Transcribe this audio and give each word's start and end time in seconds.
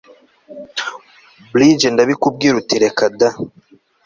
bridge 1.51 1.87
ndabikubwira 1.93 2.53
uti 2.61 2.75
reka 2.83 3.03
da 3.19 3.29